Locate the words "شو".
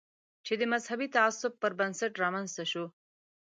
2.71-2.85